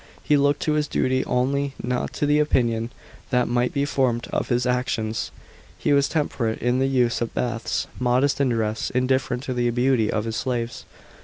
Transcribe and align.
He 0.23 0.35
looked 0.35 0.63
to 0.63 0.71
his 0.73 0.87
duty 0.87 1.23
only, 1.25 1.75
not 1.79 2.11
to 2.13 2.25
the 2.25 2.39
opinion 2.39 2.89
that 3.29 3.45
mi^ht 3.47 3.71
be 3.71 3.85
formed 3.85 4.25
of 4.33 4.49
his 4.49 4.65
actions. 4.65 5.29
He 5.77 5.93
was 5.93 6.09
temperate 6.09 6.57
in 6.59 6.79
the 6.79 6.87
use 6.87 7.21
of 7.21 7.35
baths, 7.35 7.85
modest 7.99 8.41
in 8.41 8.49
dress, 8.49 8.89
indifferent 8.89 9.43
to 9.43 9.53
the 9.53 9.69
beauty 9.69 10.11
of 10.11 10.25
his 10.25 10.35
slaves. 10.37 10.85